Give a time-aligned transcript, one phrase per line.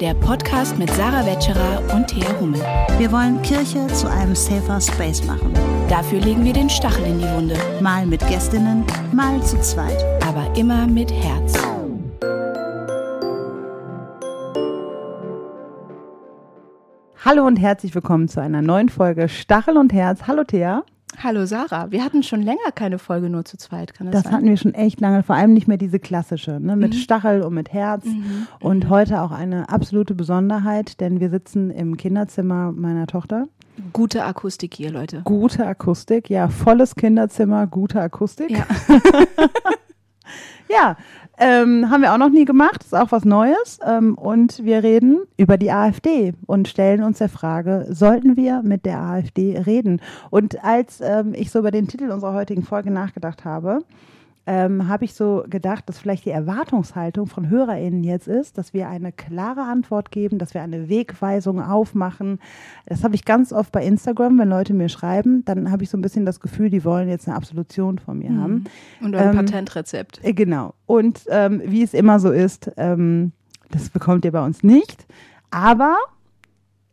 [0.00, 2.60] der Podcast mit Sarah Wetscherer und Thea Hummel.
[2.98, 5.52] Wir wollen Kirche zu einem safer Space machen.
[5.88, 7.56] Dafür legen wir den Stachel in die Wunde.
[7.80, 10.04] Mal mit Gästinnen, mal zu zweit.
[10.26, 11.54] Aber immer mit Herz.
[17.24, 20.26] Hallo und herzlich willkommen zu einer neuen Folge Stachel und Herz.
[20.26, 20.84] Hallo Thea.
[21.22, 24.32] Hallo Sarah, wir hatten schon länger keine Folge nur zu zweit, kann das, Das sein?
[24.34, 26.82] hatten wir schon echt lange, vor allem nicht mehr diese klassische, ne, Mhm.
[26.82, 28.04] mit Stachel und mit Herz.
[28.60, 33.46] Und heute auch eine absolute Besonderheit, denn wir sitzen im Kinderzimmer meiner Tochter.
[33.92, 35.22] Gute Akustik hier, Leute.
[35.24, 38.50] Gute Akustik, ja, volles Kinderzimmer, gute Akustik.
[38.50, 38.66] Ja.
[40.68, 40.96] Ja,
[41.38, 43.78] ähm, haben wir auch noch nie gemacht, ist auch was Neues.
[43.86, 48.86] Ähm, und wir reden über die AfD und stellen uns der Frage, sollten wir mit
[48.86, 50.00] der AfD reden?
[50.30, 53.80] Und als ähm, ich so über den Titel unserer heutigen Folge nachgedacht habe,
[54.48, 58.88] ähm, habe ich so gedacht, dass vielleicht die Erwartungshaltung von HörerInnen jetzt ist, dass wir
[58.88, 62.38] eine klare Antwort geben, dass wir eine Wegweisung aufmachen.
[62.86, 65.98] Das habe ich ganz oft bei Instagram, wenn Leute mir schreiben, dann habe ich so
[65.98, 68.64] ein bisschen das Gefühl, die wollen jetzt eine Absolution von mir haben.
[69.00, 70.20] Und ein Ähm, Patentrezept.
[70.22, 70.74] Äh, Genau.
[70.86, 73.32] Und ähm, wie es immer so ist, ähm,
[73.70, 75.06] das bekommt ihr bei uns nicht.
[75.50, 75.96] Aber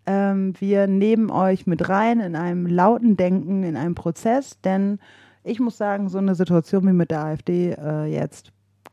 [0.05, 4.99] ähm, wir nehmen euch mit rein in einem lauten Denken, in einem Prozess, denn
[5.43, 8.51] ich muss sagen, so eine Situation wie mit der AfD äh, jetzt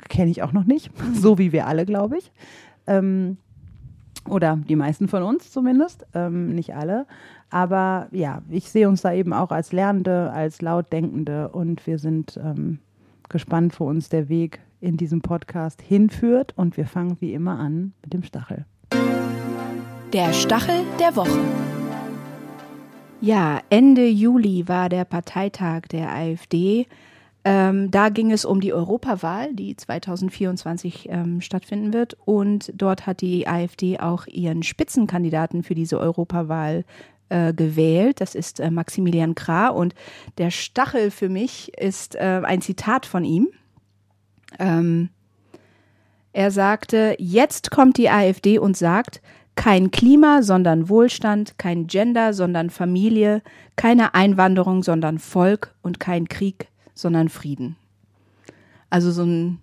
[0.08, 0.90] kenne ich auch noch nicht.
[1.14, 2.32] So wie wir alle, glaube ich.
[2.86, 3.36] Ähm,
[4.28, 7.06] oder die meisten von uns zumindest, ähm, nicht alle.
[7.50, 12.38] Aber ja, ich sehe uns da eben auch als Lernende, als Lautdenkende und wir sind
[12.42, 12.78] ähm,
[13.28, 16.52] gespannt, wo uns der Weg in diesem Podcast hinführt.
[16.56, 18.64] Und wir fangen wie immer an mit dem Stachel.
[20.12, 21.38] Der Stachel der Woche.
[23.22, 26.86] Ja, Ende Juli war der Parteitag der AfD.
[27.44, 32.16] Ähm, da ging es um die Europawahl, die 2024 ähm, stattfinden wird.
[32.24, 36.84] Und dort hat die AfD auch ihren Spitzenkandidaten für diese Europawahl
[37.28, 38.22] äh, gewählt.
[38.22, 39.68] Das ist äh, Maximilian Krah.
[39.68, 39.94] Und
[40.38, 43.48] der Stachel für mich ist äh, ein Zitat von ihm.
[44.58, 45.10] Ähm,
[46.32, 49.20] er sagte, jetzt kommt die AfD und sagt,
[49.60, 53.42] kein Klima, sondern Wohlstand, kein Gender, sondern Familie,
[53.76, 57.76] keine Einwanderung, sondern Volk und kein Krieg, sondern Frieden.
[58.88, 59.60] Also so ein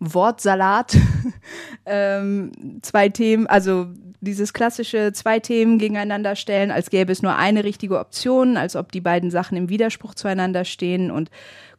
[0.00, 0.96] Wortsalat,
[1.86, 2.50] ähm,
[2.82, 3.86] zwei Themen, also
[4.20, 8.90] dieses klassische zwei Themen gegeneinander stellen, als gäbe es nur eine richtige Option, als ob
[8.90, 11.12] die beiden Sachen im Widerspruch zueinander stehen.
[11.12, 11.30] Und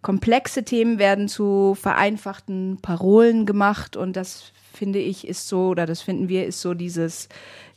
[0.02, 3.98] komplexe Themen werden zu vereinfachten Parolen gemacht.
[3.98, 7.28] Und das finde ich ist so oder das finden wir ist so dieses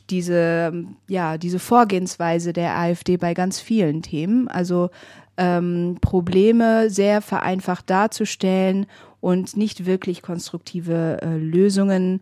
[0.09, 0.73] diese
[1.07, 4.47] ja diese Vorgehensweise der AfD bei ganz vielen Themen.
[4.47, 4.89] Also
[5.37, 8.85] ähm, Probleme sehr vereinfacht darzustellen
[9.21, 12.21] und nicht wirklich konstruktive äh, Lösungen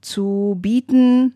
[0.00, 1.34] zu bieten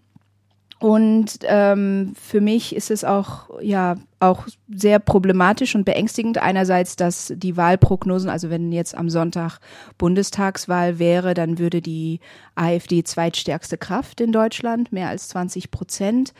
[0.80, 6.38] und ähm, für mich ist es auch ja auch sehr problematisch und beängstigend.
[6.38, 9.58] Einerseits, dass die Wahlprognosen, also wenn jetzt am Sonntag
[9.96, 12.20] Bundestagswahl wäre, dann würde die
[12.54, 16.32] AfD zweitstärkste Kraft in Deutschland, mehr als 20 Prozent,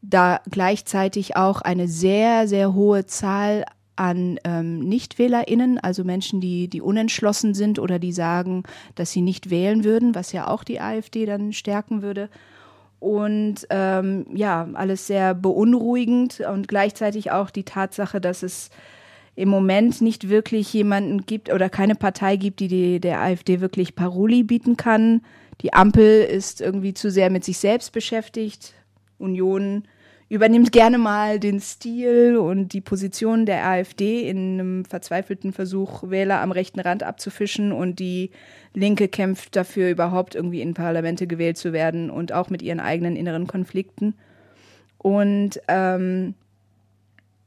[0.00, 3.64] da gleichzeitig auch eine sehr sehr hohe Zahl
[3.96, 8.64] an ähm, NichtwählerInnen, also Menschen, die, die unentschlossen sind oder die sagen,
[8.94, 12.28] dass sie nicht wählen würden, was ja auch die AfD dann stärken würde
[13.04, 18.70] und ähm, ja, alles sehr beunruhigend und gleichzeitig auch die Tatsache, dass es
[19.36, 23.94] im Moment nicht wirklich jemanden gibt oder keine Partei gibt, die, die der AfD wirklich
[23.94, 25.20] Paroli bieten kann.
[25.60, 28.72] Die Ampel ist irgendwie zu sehr mit sich selbst beschäftigt.
[29.18, 29.84] Union
[30.28, 36.40] übernimmt gerne mal den Stil und die Position der AfD in einem verzweifelten Versuch, Wähler
[36.40, 38.30] am rechten Rand abzufischen und die
[38.72, 43.16] Linke kämpft dafür, überhaupt irgendwie in Parlamente gewählt zu werden und auch mit ihren eigenen
[43.16, 44.14] inneren Konflikten.
[44.98, 46.34] Und ähm,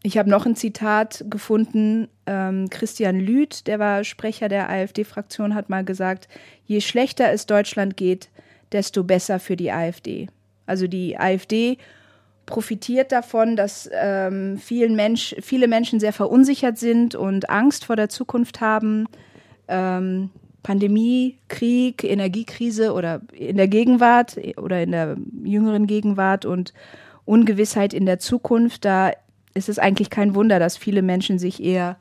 [0.03, 2.07] ich habe noch ein Zitat gefunden.
[2.27, 6.29] Ähm, Christian Lüth, der war Sprecher der AfD-Fraktion, hat mal gesagt,
[6.65, 8.29] je schlechter es Deutschland geht,
[8.71, 10.27] desto besser für die AfD.
[10.65, 11.77] Also die AfD
[12.47, 18.09] profitiert davon, dass ähm, vielen Mensch, viele Menschen sehr verunsichert sind und Angst vor der
[18.09, 19.05] Zukunft haben.
[19.67, 20.31] Ähm,
[20.63, 26.73] Pandemie, Krieg, Energiekrise oder in der Gegenwart oder in der jüngeren Gegenwart und
[27.25, 29.11] Ungewissheit in der Zukunft, da
[29.53, 31.97] ist es eigentlich kein Wunder, dass viele Menschen sich eher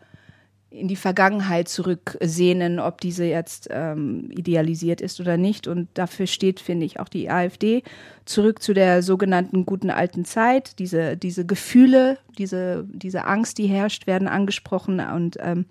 [0.71, 5.69] in die Vergangenheit zurücksehnen, ob diese jetzt ähm, idealisiert ist oder nicht.
[5.69, 7.83] Und dafür steht, finde ich, auch die AfD
[8.25, 10.79] zurück zu der sogenannten guten alten Zeit.
[10.79, 15.67] Diese, diese Gefühle, diese, diese Angst, die herrscht, werden angesprochen und ähm,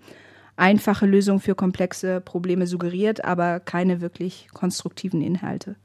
[0.56, 5.76] einfache Lösungen für komplexe Probleme suggeriert, aber keine wirklich konstruktiven Inhalte.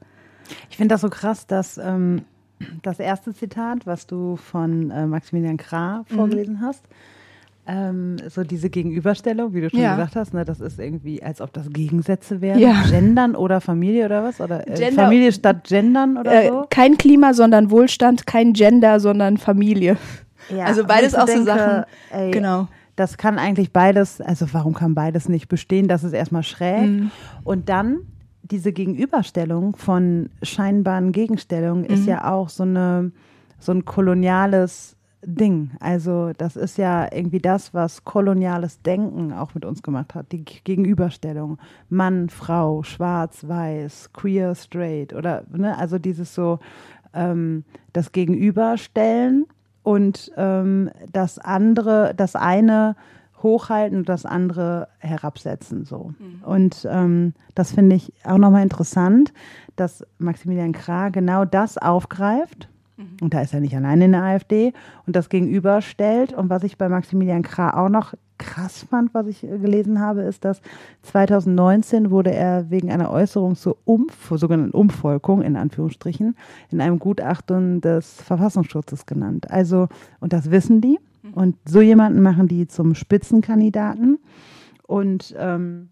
[0.70, 2.22] Ich finde das so krass, dass ähm,
[2.82, 6.16] das erste Zitat, was du von äh, Maximilian Krah Mhm.
[6.16, 6.84] vorgelesen hast,
[7.72, 9.94] ähm, so diese Gegenüberstellung, wie du schon Ja.
[9.96, 12.58] gesagt hast, ne, das ist irgendwie, als ob das Gegensätze wären.
[12.58, 12.82] Ja.
[12.90, 14.40] Gendern oder Familie oder was?
[14.40, 16.66] Oder äh, Gender- Familie statt Gendern oder Äh, so?
[16.68, 19.96] kein Klima, sondern Wohlstand, kein Gender, sondern Familie.
[20.54, 21.84] Ja, also beides auch so Sachen.
[22.10, 22.68] Ey, Genau.
[22.94, 25.88] Das kann eigentlich beides, also warum kann beides nicht bestehen?
[25.88, 26.82] Das ist erstmal schräg.
[26.90, 27.10] Mhm.
[27.42, 28.00] Und dann
[28.42, 32.08] diese Gegenüberstellung von scheinbaren Gegenstellungen ist Mhm.
[32.08, 33.12] ja auch so eine
[33.58, 35.70] so ein koloniales Ding.
[35.80, 40.32] Also das ist ja irgendwie das, was koloniales Denken auch mit uns gemacht hat.
[40.32, 41.58] Die Gegenüberstellung
[41.88, 46.58] Mann, Frau, Schwarz, Weiß, Queer, Straight oder ne, also dieses so
[47.14, 49.46] ähm, das Gegenüberstellen
[49.82, 52.96] und ähm, das andere, das eine
[53.42, 56.14] hochhalten und das andere herabsetzen so.
[56.44, 59.32] Und ähm, das finde ich auch nochmal interessant,
[59.76, 62.68] dass Maximilian Krah genau das aufgreift.
[63.20, 64.72] Und da ist er nicht allein in der AfD
[65.06, 66.32] und das gegenüberstellt.
[66.32, 70.22] Und was ich bei Maximilian Krah auch noch krass fand, was ich äh, gelesen habe,
[70.22, 70.60] ist, dass
[71.02, 76.36] 2019 wurde er wegen einer Äußerung zur Umf sogenannten Umvolkung, in Anführungsstrichen,
[76.70, 79.50] in einem Gutachten des Verfassungsschutzes genannt.
[79.50, 79.88] Also,
[80.20, 80.98] und das wissen die.
[81.34, 84.18] Und so jemanden machen die zum Spitzenkandidaten.
[84.86, 85.90] Und ähm,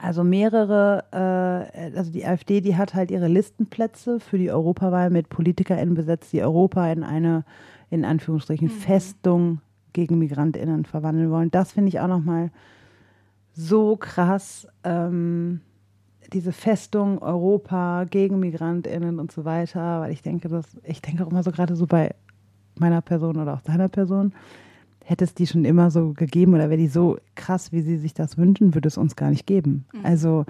[0.00, 5.28] also mehrere, äh, also die AfD, die hat halt ihre Listenplätze für die Europawahl mit
[5.28, 7.44] PolitikerInnen besetzt, die Europa in eine,
[7.90, 9.60] in Anführungsstrichen, Festung
[9.92, 11.50] gegen MigrantInnen verwandeln wollen.
[11.50, 12.50] Das finde ich auch nochmal
[13.52, 14.68] so krass.
[14.84, 15.60] Ähm,
[16.32, 21.30] diese Festung Europa gegen MigrantInnen und so weiter, weil ich denke, dass, ich denke auch
[21.30, 22.14] immer so gerade so bei
[22.74, 24.32] meiner Person oder auch deiner Person,
[25.06, 28.12] hätte es die schon immer so gegeben oder wäre die so krass, wie sie sich
[28.12, 29.86] das wünschen, würde es uns gar nicht geben.
[30.02, 30.44] Also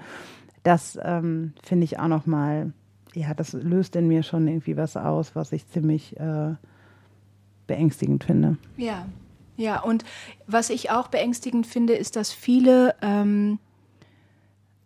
[0.63, 2.73] das ähm, finde ich auch nochmal,
[3.13, 6.55] ja, das löst in mir schon irgendwie was aus, was ich ziemlich äh,
[7.67, 8.57] beängstigend finde.
[8.77, 9.05] Ja,
[9.57, 9.79] ja.
[9.79, 10.03] Und
[10.47, 13.59] was ich auch beängstigend finde, ist, dass viele, ähm,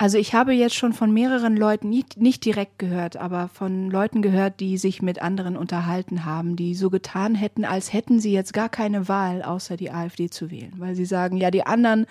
[0.01, 4.23] also ich habe jetzt schon von mehreren Leuten, nicht, nicht direkt gehört, aber von Leuten
[4.23, 8.51] gehört, die sich mit anderen unterhalten haben, die so getan hätten, als hätten sie jetzt
[8.51, 10.73] gar keine Wahl, außer die AfD zu wählen.
[10.77, 12.07] Weil sie sagen, ja, die anderen,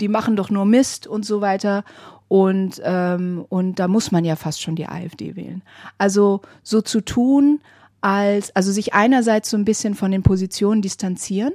[0.00, 1.82] die machen doch nur Mist und so weiter.
[2.28, 5.62] Und, ähm, und da muss man ja fast schon die AfD wählen.
[5.98, 7.58] Also so zu tun,
[8.02, 11.54] als, also sich einerseits so ein bisschen von den Positionen distanzieren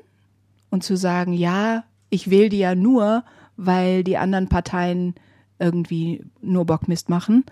[0.70, 3.24] und zu sagen, ja, ich wähle die ja nur,
[3.56, 5.16] weil die anderen Parteien
[5.62, 7.46] irgendwie nur Bockmist machen.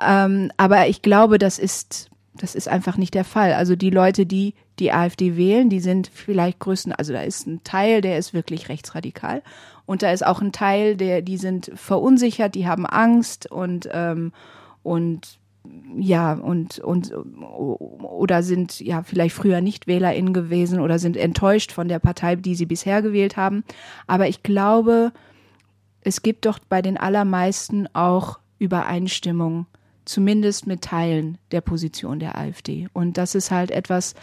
[0.00, 3.52] Ähm, aber ich glaube, das ist, das ist einfach nicht der Fall.
[3.52, 7.62] Also die Leute, die die AfD wählen, die sind vielleicht größten, also da ist ein
[7.62, 9.42] Teil, der ist wirklich rechtsradikal.
[9.84, 14.32] Und da ist auch ein Teil, der, die sind verunsichert, die haben Angst und, ähm,
[14.82, 15.38] und
[15.96, 21.86] ja, und, und oder sind ja vielleicht früher nicht WählerInnen gewesen oder sind enttäuscht von
[21.86, 23.62] der Partei, die sie bisher gewählt haben.
[24.06, 25.12] Aber ich glaube,
[26.04, 29.66] es gibt doch bei den allermeisten auch Übereinstimmung,
[30.04, 32.88] zumindest mit Teilen der Position der AfD.
[32.92, 34.14] Und das ist halt etwas,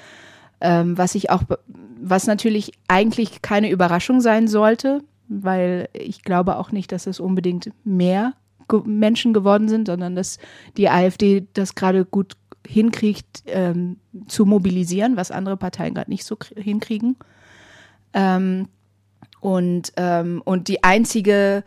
[0.61, 1.43] ähm, was ich auch,
[2.01, 7.71] was natürlich eigentlich keine Überraschung sein sollte, weil ich glaube auch nicht, dass es unbedingt
[7.83, 8.33] mehr
[8.67, 10.37] ge Menschen geworden sind, sondern dass
[10.77, 12.35] die AfD das gerade gut
[12.67, 17.15] hinkriegt, ähm, zu mobilisieren, was andere Parteien gerade nicht so hinkriegen.
[18.13, 18.67] Ähm,
[19.39, 21.63] und, ähm, und die einzige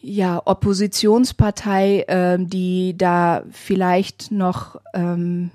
[0.00, 5.50] ja, Oppositionspartei, ähm, die da vielleicht noch ähm,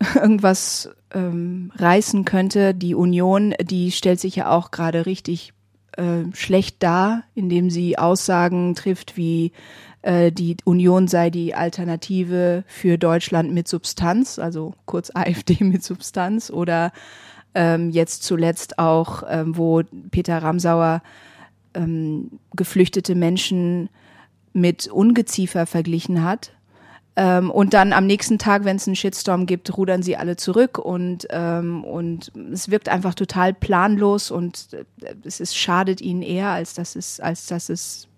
[0.14, 5.52] irgendwas ähm, reißen könnte, die Union, die stellt sich ja auch gerade richtig
[5.96, 9.52] äh, schlecht dar, indem sie Aussagen trifft wie
[10.02, 16.50] äh, die Union sei die Alternative für Deutschland mit Substanz, also kurz AfD mit Substanz
[16.50, 16.92] oder
[17.54, 21.02] ähm, jetzt zuletzt auch, ähm, wo Peter Ramsauer
[21.74, 23.88] ähm, geflüchtete Menschen
[24.52, 26.52] mit Ungeziefer verglichen hat.
[27.14, 30.78] Ähm, und dann am nächsten Tag, wenn es einen Shitstorm gibt, rudern sie alle zurück
[30.78, 36.48] und, ähm, und es wirkt einfach total planlos und äh, es ist, schadet ihnen eher,
[36.48, 38.08] als dass es, als dass es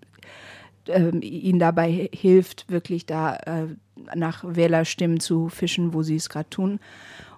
[0.87, 3.67] ähm, ihnen dabei hilft, wirklich da äh,
[4.15, 6.79] nach Wählerstimmen zu fischen, wo sie es gerade tun.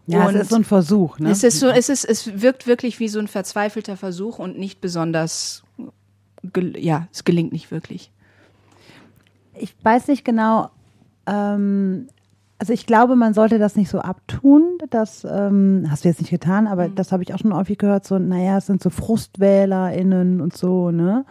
[0.08, 1.20] Ja, und es ist so ein Versuch.
[1.20, 1.30] Ne?
[1.30, 4.80] es ist so, es ist, es wirkt wirklich wie so ein verzweifelter Versuch und nicht
[4.80, 5.64] besonders,
[6.76, 8.12] ja, es gelingt nicht wirklich.
[9.54, 10.70] ich weiß nicht genau,
[11.26, 12.08] ähm,
[12.60, 14.80] Also ich glaube, man sollte das nicht so abtun.
[14.90, 16.96] Das ähm, hast du jetzt nicht getan, aber mhm.
[16.96, 18.06] das habe ich auch schon häufig gehört.
[18.06, 21.26] So, naja, es sind so FrustwählerInnen und so, ne?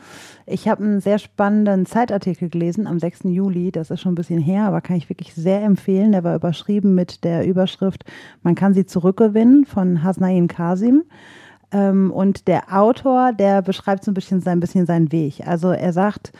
[0.46, 3.24] Ich habe einen sehr spannenden Zeitartikel gelesen am 6.
[3.24, 3.72] Juli.
[3.72, 6.12] Das ist schon ein bisschen her, aber kann ich wirklich sehr empfehlen.
[6.12, 8.04] Der war überschrieben mit der Überschrift
[8.44, 11.02] Man kann sie zurückgewinnen von Hasnain Kasim.
[11.72, 15.44] Ähm, und der Autor, der beschreibt so ein bisschen sein, bisschen seinen Weg.
[15.44, 16.32] Also er sagt,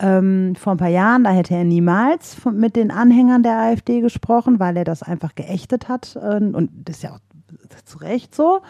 [0.00, 4.00] ähm, vor ein paar Jahren, da hätte er niemals von, mit den Anhängern der AfD
[4.00, 6.16] gesprochen, weil er das einfach geächtet hat.
[6.16, 7.20] Äh, und das ist ja auch
[7.84, 8.60] zu Recht so,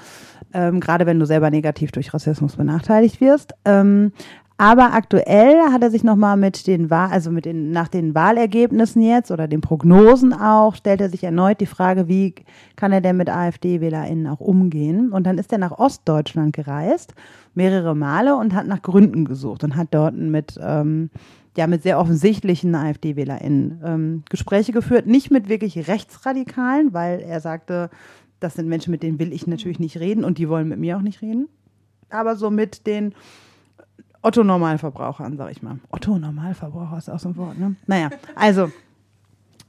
[0.52, 3.54] ähm, gerade wenn du selber negativ durch Rassismus benachteiligt wirst.
[3.64, 4.12] Ähm,
[4.60, 9.00] aber aktuell hat er sich nochmal mit den Wahl, also mit den, nach den Wahlergebnissen
[9.00, 12.34] jetzt oder den Prognosen auch, stellt er sich erneut die Frage, wie
[12.74, 15.12] kann er denn mit AfD-WählerInnen auch umgehen?
[15.12, 17.14] Und dann ist er nach Ostdeutschland gereist,
[17.54, 21.10] mehrere Male und hat nach Gründen gesucht und hat dort mit, ähm,
[21.56, 27.90] ja, mit sehr offensichtlichen AfD-WählerInnen ähm, Gespräche geführt, nicht mit wirklich Rechtsradikalen, weil er sagte,
[28.40, 30.96] das sind Menschen, mit denen will ich natürlich nicht reden und die wollen mit mir
[30.96, 31.46] auch nicht reden.
[32.10, 33.14] Aber so mit den
[34.22, 35.78] Otto-Normalverbrauchern, sag ich mal.
[35.90, 37.76] Otto-Normalverbraucher ist auch so ein Wort, ne?
[37.86, 38.70] Naja, also.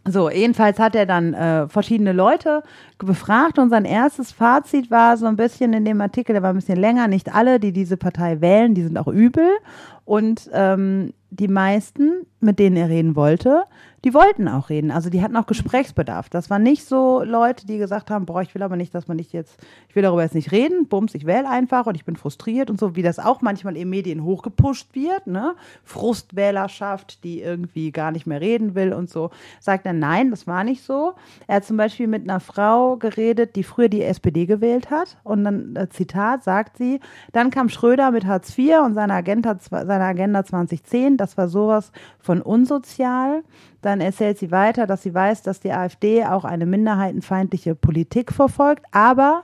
[0.07, 2.63] So, jedenfalls hat er dann äh, verschiedene Leute
[2.97, 6.55] befragt und sein erstes Fazit war so ein bisschen in dem Artikel, der war ein
[6.55, 9.47] bisschen länger, nicht alle, die diese Partei wählen, die sind auch übel
[10.05, 13.65] und ähm, die meisten, mit denen er reden wollte,
[14.03, 14.91] die wollten auch reden.
[14.91, 16.29] Also die hatten auch Gesprächsbedarf.
[16.29, 19.17] Das waren nicht so Leute, die gesagt haben, boah, ich will aber nicht, dass man
[19.17, 22.15] nicht jetzt, ich will darüber jetzt nicht reden, bums, ich wähle einfach und ich bin
[22.15, 25.55] frustriert und so, wie das auch manchmal in Medien hochgepusht wird, ne?
[25.83, 29.31] Frustwählerschaft, die irgendwie gar nicht mehr reden will und so.
[29.59, 31.13] Sagt er, nein, das war nicht so.
[31.47, 35.43] Er hat zum Beispiel mit einer Frau geredet, die früher die SPD gewählt hat und
[35.43, 36.99] dann, äh, Zitat, sagt sie,
[37.31, 41.91] dann kam Schröder mit Hartz IV und seiner Agenda, seiner Agenda 2010, das war sowas
[42.19, 43.43] von unsozial.
[43.81, 48.83] Dann erzählt sie weiter, dass sie weiß, dass die AfD auch eine minderheitenfeindliche Politik verfolgt.
[48.91, 49.43] Aber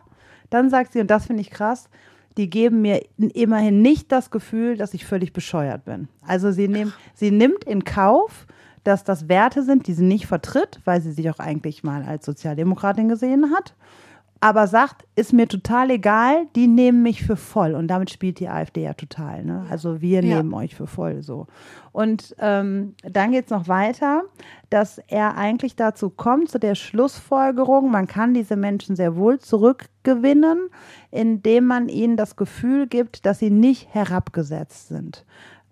[0.50, 1.90] dann sagt sie, und das finde ich krass,
[2.38, 6.10] die geben mir immerhin nicht das Gefühl, dass ich völlig bescheuert bin.
[6.28, 8.46] Also sie, nehm, sie nimmt in Kauf,
[8.84, 12.26] dass das Werte sind, die sie nicht vertritt, weil sie sich auch eigentlich mal als
[12.26, 13.74] Sozialdemokratin gesehen hat
[14.46, 17.74] aber sagt, ist mir total egal, die nehmen mich für voll.
[17.74, 19.44] Und damit spielt die AfD ja total.
[19.44, 19.66] Ne?
[19.72, 20.36] Also wir ja.
[20.36, 21.48] nehmen euch für voll so.
[21.92, 24.22] Und ähm, dann geht es noch weiter,
[24.70, 30.70] dass er eigentlich dazu kommt, zu der Schlussfolgerung, man kann diese Menschen sehr wohl zurückgewinnen,
[31.10, 35.26] indem man ihnen das Gefühl gibt, dass sie nicht herabgesetzt sind.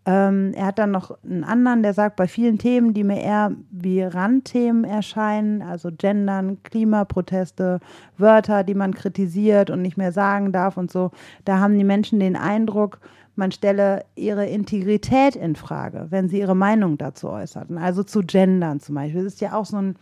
[0.05, 3.53] Ähm, er hat dann noch einen anderen, der sagt, bei vielen Themen, die mir eher
[3.71, 7.79] wie Randthemen erscheinen, also Gendern, Klimaproteste,
[8.17, 11.11] Wörter, die man kritisiert und nicht mehr sagen darf und so,
[11.45, 12.99] da haben die Menschen den Eindruck,
[13.35, 17.77] man stelle ihre Integrität in Frage, wenn sie ihre Meinung dazu äußerten.
[17.77, 19.23] Also zu Gendern zum Beispiel.
[19.23, 19.95] Das ist ja auch so ein,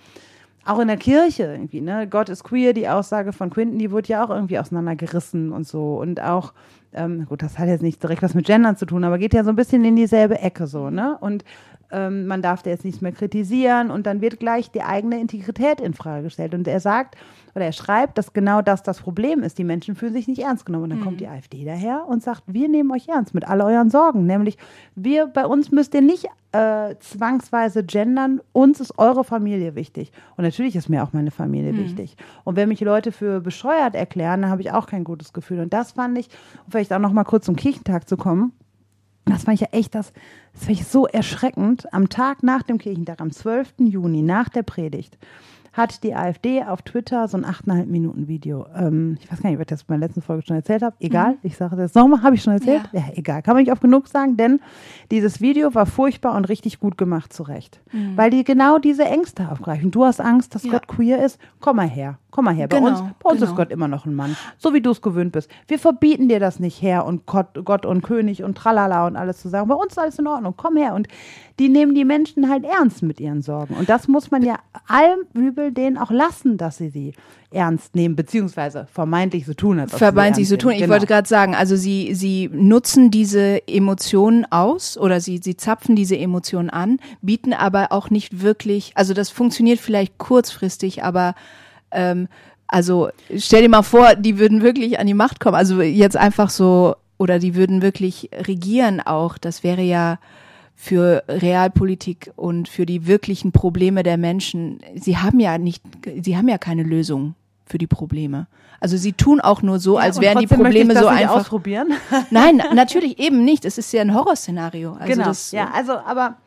[0.65, 2.07] auch in der Kirche irgendwie, ne?
[2.09, 5.99] Gott ist queer, die Aussage von Quinton, die wurde ja auch irgendwie auseinandergerissen und so.
[5.99, 6.53] Und auch
[6.93, 9.43] ähm, gut, das hat jetzt nicht direkt was mit Gendern zu tun, aber geht ja
[9.43, 11.17] so ein bisschen in dieselbe Ecke so, ne?
[11.19, 11.43] Und
[11.91, 15.81] ähm, man darf da jetzt nichts mehr kritisieren und dann wird gleich die eigene Integrität
[15.81, 16.53] in Frage gestellt.
[16.53, 17.15] Und er sagt
[17.55, 19.57] oder er schreibt, dass genau das das Problem ist.
[19.57, 20.85] Die Menschen fühlen sich nicht ernst genommen.
[20.85, 21.03] Und dann mhm.
[21.03, 24.25] kommt die AfD daher und sagt, wir nehmen euch ernst mit all euren Sorgen.
[24.25, 24.57] Nämlich,
[24.95, 28.41] wir, bei uns müsst ihr nicht äh, zwangsweise gendern.
[28.53, 30.11] Uns ist eure Familie wichtig.
[30.37, 31.79] Und natürlich ist mir auch meine Familie mhm.
[31.79, 32.15] wichtig.
[32.43, 35.59] Und wenn mich Leute für bescheuert erklären, dann habe ich auch kein gutes Gefühl.
[35.59, 36.29] Und das fand ich,
[36.65, 38.53] um vielleicht auch noch mal kurz zum Kirchentag zu kommen,
[39.25, 40.13] das fand ich ja echt, das,
[40.53, 41.91] das fand ich so erschreckend.
[41.93, 43.73] Am Tag nach dem Kirchentag, am 12.
[43.79, 45.17] Juni, nach der Predigt,
[45.73, 48.65] hat die AfD auf Twitter so ein 8,5 Minuten Video.
[48.75, 50.95] Ähm, ich weiß gar nicht, ob ich das bei der letzten Folge schon erzählt habe.
[50.99, 51.37] Egal, mhm.
[51.43, 52.83] ich sage das nochmal, habe ich schon erzählt?
[52.91, 52.99] Ja.
[52.99, 53.05] ja.
[53.15, 54.59] egal, kann man nicht oft genug sagen, denn
[55.11, 57.79] dieses Video war furchtbar und richtig gut gemacht zurecht.
[57.93, 58.17] Mhm.
[58.17, 59.91] Weil die genau diese Ängste aufgreifen.
[59.91, 60.71] Du hast Angst, dass ja.
[60.71, 61.39] Gott queer ist?
[61.61, 62.17] Komm mal her.
[62.31, 62.67] Komm mal her.
[62.67, 63.51] Bei genau, uns, bei uns genau.
[63.51, 64.37] ist Gott immer noch ein Mann.
[64.57, 65.49] So wie du es gewöhnt bist.
[65.67, 69.41] Wir verbieten dir das nicht her und Gott, Gott und König und tralala und alles
[69.41, 69.67] zu sagen.
[69.67, 70.53] Bei uns ist alles in Ordnung.
[70.55, 70.95] Komm her.
[70.95, 71.07] Und
[71.59, 73.75] die nehmen die Menschen halt ernst mit ihren Sorgen.
[73.75, 74.55] Und das muss man ja
[74.87, 77.13] allem Übel denen auch lassen, dass sie sie
[77.51, 80.71] ernst nehmen, beziehungsweise vermeintlich so tun, als Vermeintlich so tun.
[80.71, 80.93] Ich genau.
[80.93, 86.17] wollte gerade sagen, also sie, sie nutzen diese Emotionen aus oder sie, sie zapfen diese
[86.17, 91.35] Emotionen an, bieten aber auch nicht wirklich, also das funktioniert vielleicht kurzfristig, aber
[91.91, 92.27] ähm,
[92.67, 95.55] also stell dir mal vor, die würden wirklich an die Macht kommen.
[95.55, 99.37] Also jetzt einfach so, oder die würden wirklich regieren auch.
[99.37, 100.19] Das wäre ja
[100.81, 104.79] für Realpolitik und für die wirklichen Probleme der Menschen.
[104.95, 105.83] Sie haben ja nicht,
[106.23, 107.35] sie haben ja keine Lösung
[107.67, 108.47] für die Probleme.
[108.79, 111.41] Also sie tun auch nur so, ja, als wären die Probleme so einfach.
[111.41, 111.93] Ausprobieren.
[112.31, 113.63] Nein, natürlich eben nicht.
[113.63, 114.93] Es ist ja ein Horrorszenario.
[114.93, 115.25] Also genau.
[115.25, 116.37] Das, ja, also aber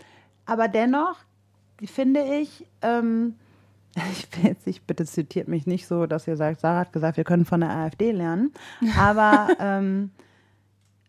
[0.47, 1.14] aber dennoch
[1.85, 2.67] finde ich.
[2.83, 3.37] Ähm,
[3.95, 7.19] ich will jetzt nicht, bitte zitiert mich nicht so, dass ihr sagt, Sarah hat gesagt,
[7.19, 8.53] wir können von der AfD lernen.
[8.99, 10.11] Aber ähm,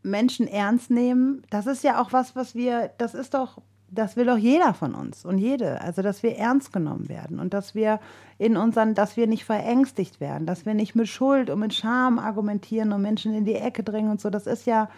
[0.06, 4.26] Menschen ernst nehmen, das ist ja auch was, was wir, das ist doch, das will
[4.26, 5.82] doch jeder von uns und jede.
[5.82, 8.00] Also, dass wir ernst genommen werden und dass wir
[8.38, 12.20] in unseren, dass wir nicht verängstigt werden, dass wir nicht mit Schuld und mit Scham
[12.20, 14.30] argumentieren und Menschen in die Ecke drängen und so.
[14.30, 14.90] Das ist ja,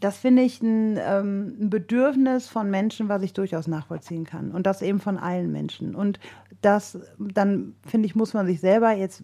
[0.00, 4.50] das finde ich ein, ähm, ein, Bedürfnis von Menschen, was ich durchaus nachvollziehen kann.
[4.50, 5.94] Und das eben von allen Menschen.
[5.94, 6.20] Und
[6.66, 9.22] das, dann finde ich, muss man sich selber jetzt,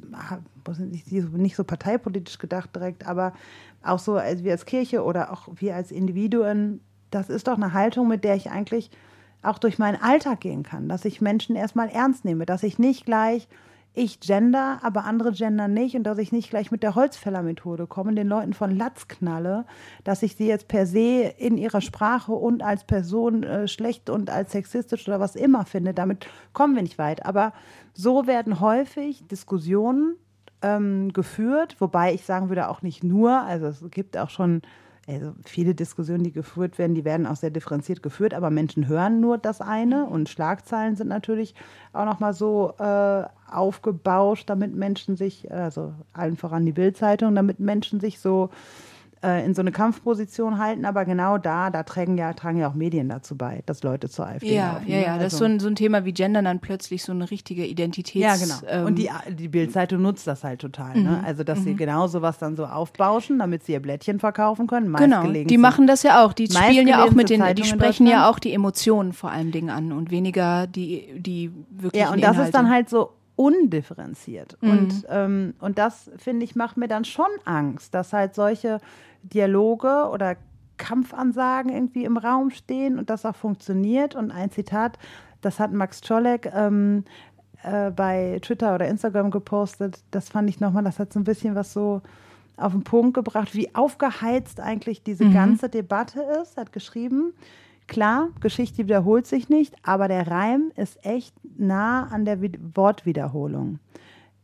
[1.33, 3.33] nicht so parteipolitisch gedacht direkt, aber
[3.83, 6.81] auch so als wir als Kirche oder auch wir als Individuen,
[7.11, 8.91] das ist doch eine Haltung, mit der ich eigentlich
[9.43, 13.05] auch durch meinen Alltag gehen kann, dass ich Menschen erstmal ernst nehme, dass ich nicht
[13.05, 13.49] gleich
[13.95, 18.15] ich gender, aber andere gender nicht und dass ich nicht gleich mit der Holzfällermethode komme,
[18.15, 19.67] den Leuten von Latz knalle,
[20.03, 24.31] dass ich sie jetzt per se in ihrer Sprache und als Person äh, schlecht und
[24.31, 25.93] als sexistisch oder was immer finde.
[25.93, 27.27] Damit kommen wir nicht weit.
[27.27, 27.53] Aber
[27.93, 30.17] so werden häufig Diskussionen
[30.63, 34.63] ähm, geführt, wobei ich sagen würde auch nicht nur, also es gibt auch schon
[35.09, 39.21] also viele Diskussionen, die geführt werden, die werden auch sehr differenziert geführt, aber Menschen hören
[39.21, 41.55] nur das eine und Schlagzeilen sind natürlich
[41.93, 48.01] auch nochmal so äh, aufgebauscht, damit Menschen sich, also allen voran die Bildzeitung, damit Menschen
[48.01, 48.51] sich so
[49.23, 52.75] äh, in so eine Kampfposition halten, aber genau da, da tragen ja, tragen ja auch
[52.75, 55.45] Medien dazu bei, dass Leute zur AfD Ja, laufen, ja, ja, also, das ist so
[55.45, 58.23] ein, so ein Thema wie Gender dann plötzlich so eine richtige Identität.
[58.23, 58.55] Ja, genau.
[58.69, 61.01] Ähm, Und die, die Bildzeitung nutzt das halt total, ne?
[61.01, 61.07] mhm.
[61.07, 61.23] ne?
[61.25, 61.65] Also, dass mhm.
[61.65, 64.93] sie genau sowas dann so aufbauschen, damit sie ihr Blättchen verkaufen können.
[64.95, 66.33] Genau, die machen das ja auch.
[66.33, 69.71] Die spielen ja auch mit den, die sprechen ja auch die Emotionen vor allem Dingen
[69.71, 72.03] an und weniger die, die wirklich.
[72.03, 72.43] Ja, und das Inhalte.
[72.43, 74.57] ist dann halt so undifferenziert.
[74.61, 74.71] Mhm.
[74.71, 78.81] Und, ähm, und das, finde ich, macht mir dann schon Angst, dass halt solche
[79.23, 80.37] Dialoge oder
[80.79, 84.15] Kampfansagen irgendwie im Raum stehen und das auch funktioniert.
[84.15, 84.99] Und ein Zitat,
[85.41, 87.05] das hat Max Czolek ähm,
[87.63, 90.03] äh, bei Twitter oder Instagram gepostet.
[90.11, 92.03] Das fand ich nochmal, das hat so ein bisschen was so
[92.57, 95.35] auf den Punkt gebracht, wie aufgeheizt eigentlich diese mhm.
[95.35, 96.57] ganze Debatte ist.
[96.57, 97.33] Er hat geschrieben,
[97.87, 102.39] klar, Geschichte wiederholt sich nicht, aber der Reim ist echt nah an der
[102.75, 103.79] Wortwiederholung.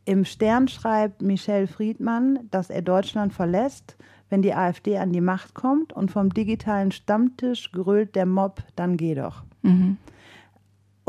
[0.05, 3.95] Im Stern schreibt Michel Friedmann, dass er Deutschland verlässt,
[4.29, 8.97] wenn die AfD an die Macht kommt und vom digitalen Stammtisch grölt der Mob, dann
[8.97, 9.43] geh doch.
[9.61, 9.97] Mhm.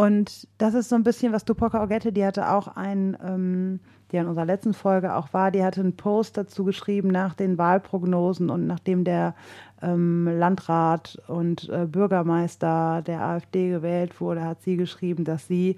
[0.01, 3.81] Und das ist so ein bisschen, was Tupoka Ogette, die hatte auch ein, ähm,
[4.11, 7.59] die in unserer letzten Folge auch war, die hatte einen Post dazu geschrieben nach den
[7.59, 9.35] Wahlprognosen und nachdem der
[9.83, 15.77] ähm, Landrat und äh, Bürgermeister der AfD gewählt wurde, hat sie geschrieben, dass sie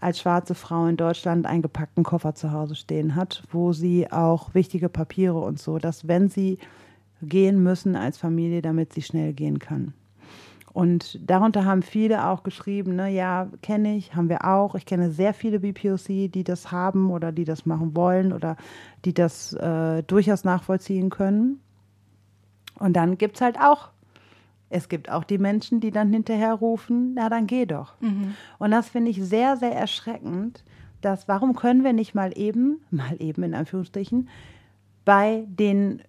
[0.00, 4.54] als schwarze Frau in Deutschland einen gepackten Koffer zu Hause stehen hat, wo sie auch
[4.54, 6.58] wichtige Papiere und so, dass wenn sie
[7.20, 9.92] gehen müssen als Familie, damit sie schnell gehen kann.
[10.72, 14.76] Und darunter haben viele auch geschrieben, ne, ja, kenne ich, haben wir auch.
[14.76, 18.56] Ich kenne sehr viele BPOC, die das haben oder die das machen wollen oder
[19.04, 21.60] die das äh, durchaus nachvollziehen können.
[22.78, 23.88] Und dann gibt es halt auch
[24.70, 27.94] es gibt auch die Menschen, die dann hinterher rufen, na dann geh doch.
[28.00, 28.34] Mhm.
[28.58, 30.64] Und das finde ich sehr, sehr erschreckend,
[31.00, 34.28] dass warum können wir nicht mal eben, mal eben in Anführungsstrichen,
[35.04, 36.02] bei den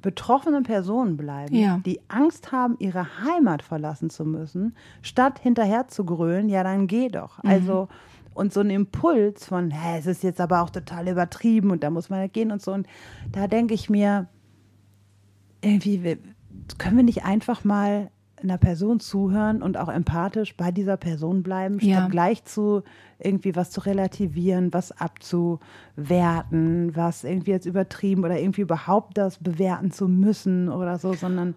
[0.00, 1.80] betroffenen Personen bleiben, ja.
[1.84, 7.08] die Angst haben, ihre Heimat verlassen zu müssen, statt hinterher zu grölen, ja dann geh
[7.08, 7.42] doch.
[7.42, 7.50] Mhm.
[7.50, 7.88] Also
[8.34, 11.90] und so ein Impuls von, hä, es ist jetzt aber auch total übertrieben und da
[11.90, 12.72] muss man ja gehen und so.
[12.72, 12.86] Und
[13.30, 14.28] da denke ich mir,
[15.62, 16.18] irgendwie,
[16.78, 18.10] können wir nicht einfach mal
[18.42, 22.08] einer Person zuhören und auch empathisch bei dieser Person bleiben, statt ja.
[22.08, 22.82] gleich zu
[23.18, 29.90] irgendwie was zu relativieren, was abzuwerten, was irgendwie jetzt übertrieben oder irgendwie überhaupt das bewerten
[29.90, 31.54] zu müssen oder so, sondern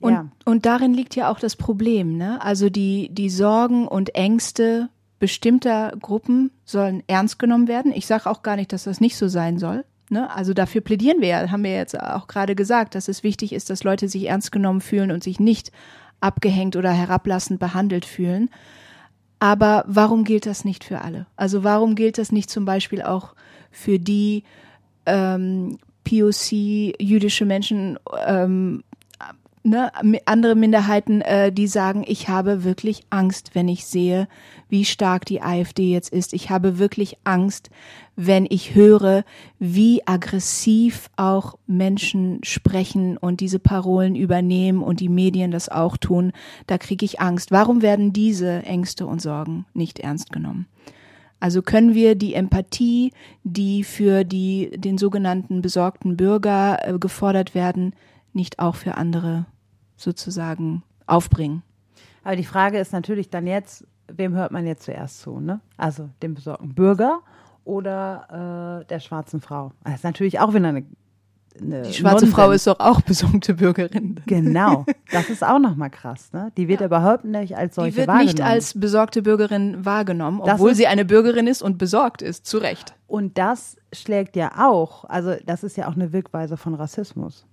[0.00, 0.28] und, ja.
[0.44, 2.40] und darin liegt ja auch das Problem, ne?
[2.40, 7.92] Also die, die Sorgen und Ängste bestimmter Gruppen sollen ernst genommen werden.
[7.92, 9.84] Ich sage auch gar nicht, dass das nicht so sein soll.
[10.10, 10.30] Ne?
[10.34, 13.70] Also dafür plädieren wir ja, haben wir jetzt auch gerade gesagt, dass es wichtig ist,
[13.70, 15.72] dass Leute sich ernst genommen fühlen und sich nicht
[16.20, 18.50] abgehängt oder herablassend behandelt fühlen.
[19.38, 21.26] Aber warum gilt das nicht für alle?
[21.36, 23.34] Also warum gilt das nicht zum Beispiel auch
[23.70, 24.42] für die
[25.06, 28.82] ähm, POC, jüdische Menschen, ähm,
[29.68, 29.92] ne,
[30.24, 34.28] andere Minderheiten, äh, die sagen, ich habe wirklich Angst, wenn ich sehe,
[34.68, 36.32] wie stark die AfD jetzt ist.
[36.32, 37.70] Ich habe wirklich Angst,
[38.16, 39.24] wenn ich höre,
[39.58, 46.32] wie aggressiv auch Menschen sprechen und diese Parolen übernehmen und die Medien das auch tun.
[46.66, 47.52] Da kriege ich Angst.
[47.52, 50.66] Warum werden diese Ängste und Sorgen nicht ernst genommen?
[51.40, 53.12] Also können wir die Empathie,
[53.44, 57.94] die für die, den sogenannten besorgten Bürger äh, gefordert werden,
[58.32, 59.46] nicht auch für andere
[59.98, 61.62] sozusagen aufbringen.
[62.24, 65.60] Aber die Frage ist natürlich dann jetzt, wem hört man jetzt zuerst zu, ne?
[65.76, 67.20] Also dem besorgten Bürger
[67.64, 69.72] oder äh, der schwarzen Frau.
[69.84, 70.84] Das ist natürlich auch wieder eine
[71.60, 72.34] eine Die schwarze Nonsens.
[72.34, 74.20] Frau ist doch auch besuchte Bürgerin.
[74.26, 76.32] Genau, das ist auch nochmal krass.
[76.32, 76.52] Ne?
[76.56, 78.34] Die wird überhaupt nicht als solche Die wird wahrgenommen.
[78.36, 82.58] nicht als besorgte Bürgerin wahrgenommen, Das obwohl sie eine Bürgerin ist und besorgt ist, zu
[82.58, 82.94] Recht.
[83.06, 87.46] Und das schlägt ja auch, also das ist ja auch eine Wirkweise von Rassismus,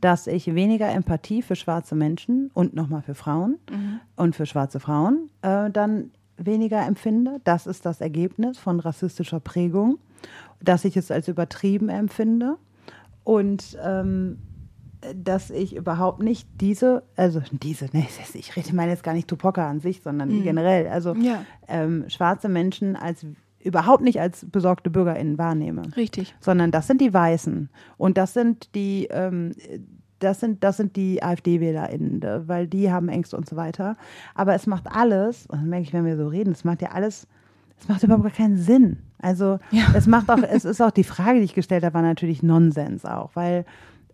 [0.00, 3.58] dass ich weniger Empathie für schwarze Menschen und nochmal für Frauen
[4.16, 7.40] und für schwarze Frauen äh, dann weniger empfinde.
[7.44, 9.98] Das ist das Ergebnis von rassistischer Prägung,
[10.62, 12.56] dass ich es als übertrieben empfinde
[13.24, 14.38] und ähm,
[15.14, 19.68] dass ich überhaupt nicht diese, also diese, ne, ich rede meine jetzt gar nicht Tupoka
[19.68, 21.44] an sich, sondern generell, also Ja.
[21.68, 23.24] ähm, schwarze Menschen als
[23.62, 26.34] überhaupt nicht als besorgte BürgerInnen wahrnehme, Richtig.
[26.40, 29.52] sondern das sind die Weißen und das sind die, ähm,
[30.20, 33.96] das sind, das sind die AfD-WählerInnen, da- weil die haben Ängste und so weiter.
[34.34, 36.88] Aber es macht alles, und das merke ich, wenn wir so reden, es macht ja
[36.90, 37.26] alles,
[37.80, 38.98] es macht überhaupt gar keinen Sinn.
[39.20, 39.84] Also Ja.
[39.94, 43.04] es macht auch, es ist auch die Frage, die ich gestellt habe, war natürlich Nonsens
[43.04, 43.64] auch, weil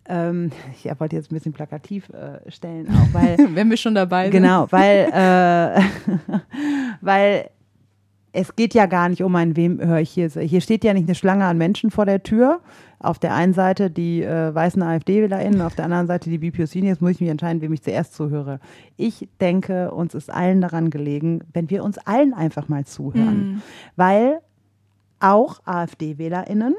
[0.07, 0.51] ähm,
[0.83, 4.33] ich wollte jetzt ein bisschen plakativ äh, stellen auch, weil Wenn wir schon dabei sind.
[4.33, 5.81] Genau, weil, äh,
[7.01, 7.49] weil
[8.35, 10.29] es geht ja gar nicht um ein, wem höre ich hier.
[10.29, 12.59] Hier steht ja nicht eine Schlange an Menschen vor der Tür.
[12.99, 16.75] Auf der einen Seite die äh, weißen AfD-WählerInnen, auf der anderen Seite die BPOC.
[16.75, 18.59] Jetzt muss ich mich entscheiden, wem ich zuerst zuhöre.
[18.97, 23.61] Ich denke, uns ist allen daran gelegen, wenn wir uns allen einfach mal zuhören.
[23.95, 24.39] Weil
[25.19, 26.75] auch AfD-WählerInnen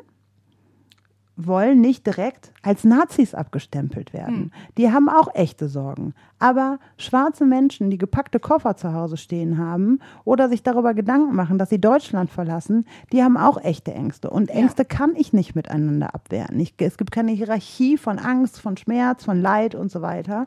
[1.36, 4.52] wollen nicht direkt als Nazis abgestempelt werden.
[4.78, 6.14] Die haben auch echte Sorgen.
[6.38, 11.58] Aber schwarze Menschen, die gepackte Koffer zu Hause stehen haben oder sich darüber Gedanken machen,
[11.58, 14.30] dass sie Deutschland verlassen, die haben auch echte Ängste.
[14.30, 16.58] Und Ängste kann ich nicht miteinander abwehren.
[16.58, 20.46] Ich, es gibt keine Hierarchie von Angst, von Schmerz, von Leid und so weiter.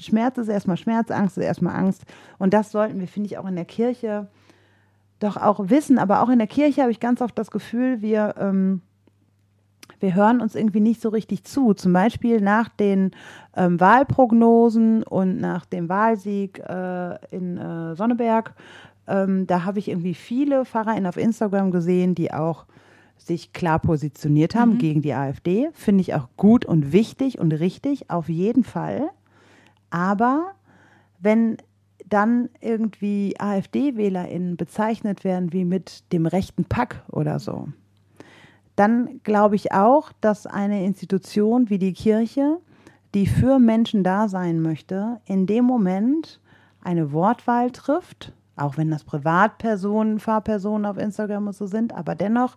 [0.00, 2.04] Schmerz ist erstmal Schmerz, Angst ist erstmal Angst.
[2.38, 4.28] Und das sollten wir, finde ich, auch in der Kirche
[5.18, 5.98] doch auch wissen.
[5.98, 8.34] Aber auch in der Kirche habe ich ganz oft das Gefühl, wir...
[8.38, 8.80] Ähm,
[10.00, 11.74] wir hören uns irgendwie nicht so richtig zu.
[11.74, 13.12] Zum Beispiel nach den
[13.56, 18.54] ähm, Wahlprognosen und nach dem Wahlsieg äh, in äh, Sonneberg.
[19.06, 22.66] Ähm, da habe ich irgendwie viele PfarrerInnen auf Instagram gesehen, die auch
[23.16, 25.68] sich klar positioniert haben gegen die AfD.
[25.72, 29.08] Finde ich auch gut und wichtig und richtig, auf jeden Fall.
[29.90, 30.52] Aber
[31.18, 31.56] wenn
[32.08, 37.68] dann irgendwie AfD-WählerInnen bezeichnet werden wie mit dem rechten Pack oder so,
[38.76, 42.58] dann glaube ich auch, dass eine Institution wie die Kirche,
[43.14, 46.40] die für Menschen da sein möchte, in dem Moment
[46.82, 52.56] eine Wortwahl trifft, auch wenn das Privatpersonen, Fahrpersonen auf Instagram und so sind, aber dennoch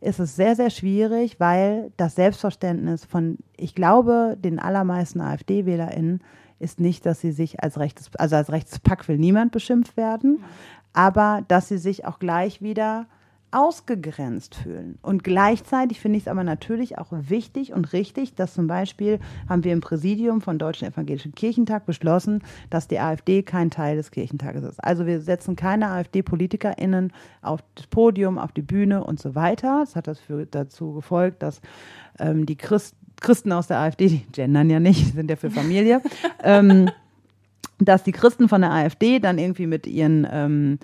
[0.00, 6.20] ist es sehr, sehr schwierig, weil das Selbstverständnis von, ich glaube, den allermeisten AfD-WählerInnen
[6.58, 10.44] ist nicht, dass sie sich als rechtes, also als rechtes Pack will niemand beschimpft werden,
[10.92, 13.06] aber dass sie sich auch gleich wieder
[13.50, 14.98] ausgegrenzt fühlen.
[15.02, 19.64] Und gleichzeitig finde ich es aber natürlich auch wichtig und richtig, dass zum Beispiel haben
[19.64, 24.64] wir im Präsidium von Deutschen Evangelischen Kirchentag beschlossen, dass die AfD kein Teil des Kirchentages
[24.64, 24.82] ist.
[24.82, 29.80] Also wir setzen keine AfD-PolitikerInnen auf das Podium, auf die Bühne und so weiter.
[29.80, 31.60] Das hat das für, dazu gefolgt, dass
[32.18, 36.02] ähm, die Christ, Christen aus der AfD, die gendern ja nicht, sind ja für Familie,
[36.42, 36.90] ähm,
[37.78, 40.78] dass die Christen von der AfD dann irgendwie mit ihren, ähm,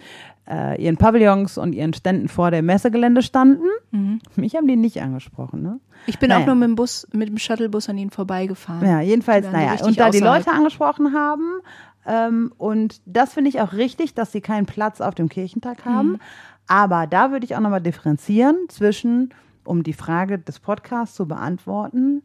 [0.49, 3.65] äh, ihren Pavillons und ihren Ständen vor dem Messegelände standen.
[4.37, 5.81] Mich haben die nicht angesprochen, ne?
[6.07, 6.43] Ich bin Naja.
[6.43, 8.87] auch nur mit dem Bus, mit dem Shuttlebus an ihnen vorbeigefahren.
[8.87, 10.19] Ja, jedenfalls, naja, und da die.
[10.19, 11.61] Leute angesprochen haben,
[12.07, 16.19] ähm, und das finde ich auch richtig, dass sie keinen Platz auf dem Kirchentag haben.
[16.67, 19.31] Aber da würde ich auch nochmal differenzieren zwischen,
[19.65, 22.23] um die Frage des Podcasts zu beantworten.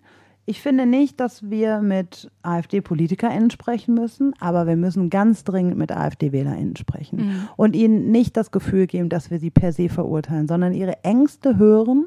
[0.49, 5.91] Ich finde nicht, dass wir mit AfD-PolitikerInnen sprechen müssen, aber wir müssen ganz dringend mit
[5.91, 10.71] AfD-WählerInnen sprechen und ihnen nicht das Gefühl geben, dass wir sie per se verurteilen, sondern
[10.71, 12.05] ihre Ängste hören,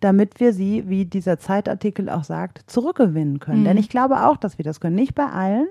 [0.00, 3.64] damit wir sie, wie dieser Zeitartikel auch sagt, zurückgewinnen können.
[3.64, 4.96] Denn ich glaube auch, dass wir das können.
[4.96, 5.68] Nicht bei allen,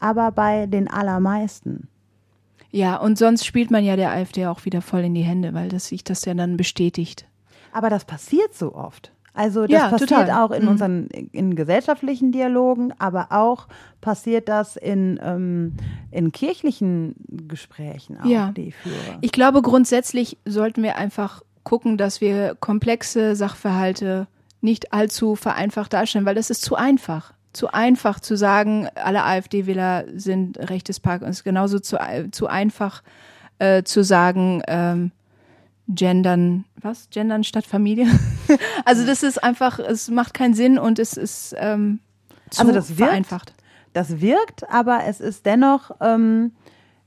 [0.00, 1.88] aber bei den allermeisten.
[2.70, 5.70] Ja, und sonst spielt man ja der AfD auch wieder voll in die Hände, weil
[5.70, 7.26] das sich das ja dann bestätigt.
[7.72, 9.12] Aber das passiert so oft.
[9.38, 10.30] Also das Ja, passiert total.
[10.30, 10.68] auch in Mhm.
[10.68, 13.68] unseren in gesellschaftlichen Dialogen, aber auch
[14.00, 15.74] passiert das in, ähm,
[16.10, 17.14] in kirchlichen
[17.48, 18.52] Gesprächen auch, Ja.
[18.56, 18.96] die ich führe.
[19.20, 24.26] Ich glaube, grundsätzlich sollten wir einfach gucken, dass wir komplexe Sachverhalte
[24.60, 27.32] nicht allzu vereinfacht darstellen, weil das ist zu einfach.
[27.52, 31.96] Zu einfach zu sagen, alle AfD-Wähler sind rechtes Pack und es ist genauso zu,
[32.32, 33.02] zu einfach
[33.60, 35.12] äh, zu sagen, ähm,
[35.88, 37.08] gendern, was?
[37.10, 38.06] Gendern statt Familie?
[38.84, 42.00] also das ist einfach, es macht keinen Sinn und es ist ähm,
[42.56, 43.54] Also das wirkt- vereinfacht.
[43.94, 46.52] das wirkt, aber es ist dennoch, ähm,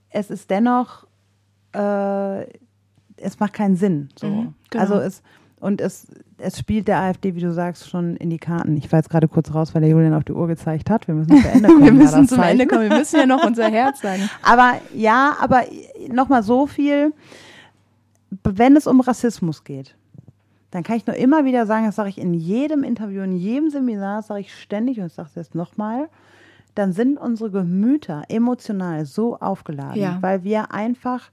[0.09, 1.05] es ist dennoch
[1.73, 2.41] äh,
[3.23, 4.09] es macht keinen Sinn.
[4.19, 4.27] So.
[4.27, 4.81] Mhm, genau.
[4.83, 5.21] Also es
[5.59, 6.07] und es,
[6.39, 8.75] es spielt der AfD, wie du sagst, schon in die Karten.
[8.77, 11.07] Ich war jetzt gerade kurz raus, weil der Julian auf die Uhr gezeigt hat.
[11.07, 11.83] Wir müssen zu Ende kommen.
[11.85, 12.41] Wir müssen das zum.
[12.41, 12.89] Ende kommen.
[12.89, 14.27] Wir müssen ja noch unser Herz sagen.
[14.41, 15.65] Aber ja, aber
[16.09, 17.13] nochmal so viel,
[18.43, 19.95] wenn es um Rassismus geht,
[20.71, 23.69] dann kann ich nur immer wieder sagen, das sage ich in jedem Interview, in jedem
[23.69, 26.07] Seminar, das sage ich ständig und ich sage es jetzt nochmal,
[26.75, 30.17] dann sind unsere Gemüter emotional so aufgeladen, Ja.
[30.21, 31.29] weil wir einfach,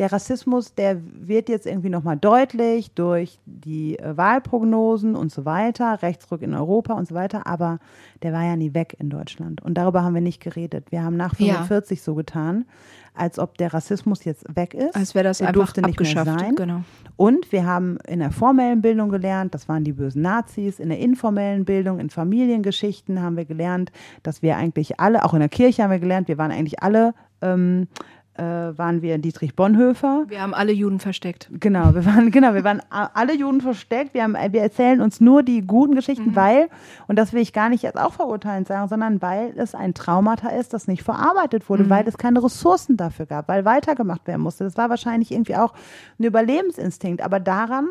[0.00, 6.00] der Rassismus, der wird jetzt irgendwie nochmal deutlich durch die äh, Wahlprognosen und so weiter,
[6.00, 7.80] Rechtsruck in Europa und so weiter, aber
[8.22, 9.60] der war ja nie weg in Deutschland.
[9.60, 10.90] Und darüber haben wir nicht geredet.
[10.90, 11.56] Wir haben nach Ja.
[11.56, 12.64] 45 so getan,
[13.12, 14.96] als ob der Rassismus jetzt weg ist.
[14.96, 16.54] Als wäre das der einfach durfte nicht mehr sein.
[16.56, 16.80] Genau.
[17.16, 20.80] Und wir haben in der formellen Bildung gelernt, das waren die bösen Nazis.
[20.80, 25.40] In der informellen Bildung, in Familiengeschichten haben wir gelernt, dass wir eigentlich alle, auch in
[25.40, 30.24] der Kirche haben wir gelernt, wir waren eigentlich alle, ähm, äh, waren wir Dietrich Bonhoeffer.
[30.28, 31.50] Wir haben alle Juden versteckt.
[31.52, 34.14] Genau, wir waren, genau, wir waren alle Juden versteckt.
[34.14, 36.68] Wir, haben, wir erzählen uns nur die guten Geschichten, weil,
[37.06, 40.48] und das will ich gar nicht jetzt auch verurteilend sagen, sondern weil es ein Traumata
[40.48, 44.64] ist, das nicht verarbeitet wurde, weil es keine Ressourcen dafür gab, weil weitergemacht werden musste.
[44.64, 45.74] Das war wahrscheinlich irgendwie auch
[46.18, 47.22] ein Überlebensinstinkt.
[47.22, 47.88] Aber daran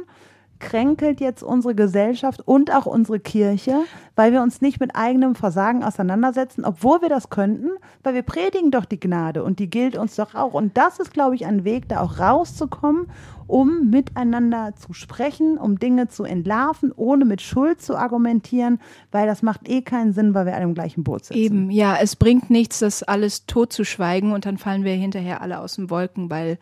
[0.60, 3.82] kränkelt jetzt unsere Gesellschaft und auch unsere Kirche,
[4.16, 7.70] weil wir uns nicht mit eigenem Versagen auseinandersetzen, obwohl wir das könnten,
[8.04, 10.54] weil wir predigen doch die Gnade und die gilt uns doch auch.
[10.54, 13.08] Und das ist, glaube ich, ein Weg, da auch rauszukommen,
[13.50, 18.80] um miteinander zu sprechen, um Dinge zu entlarven, ohne mit Schuld zu argumentieren,
[19.12, 21.40] weil das macht eh keinen Sinn, weil wir alle im gleichen Boot sitzen.
[21.40, 25.78] Eben, ja, es bringt nichts, das alles totzuschweigen und dann fallen wir hinterher alle aus
[25.78, 26.60] den Wolken, weil,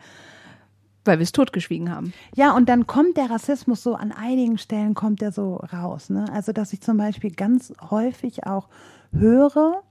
[1.04, 2.12] weil wir es totgeschwiegen haben.
[2.34, 6.10] Ja, und dann kommt der Rassismus so an einigen Stellen kommt der so raus.
[6.10, 6.26] Ne?
[6.32, 8.68] Also, dass ich zum Beispiel ganz häufig auch
[9.12, 9.82] höre,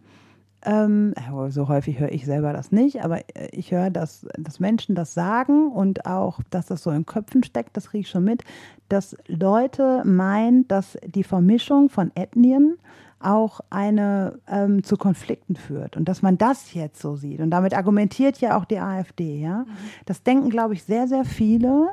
[0.63, 4.59] ähm, äh, so häufig höre ich selber das nicht, aber äh, ich höre, dass, dass
[4.59, 8.23] Menschen das sagen und auch, dass das so in Köpfen steckt, das kriege ich schon
[8.23, 8.43] mit,
[8.89, 12.77] dass Leute meinen, dass die Vermischung von Ethnien
[13.19, 17.39] auch eine ähm, zu Konflikten führt und dass man das jetzt so sieht.
[17.39, 19.65] Und damit argumentiert ja auch die AfD, ja.
[20.05, 21.89] Das denken, glaube ich, sehr, sehr viele.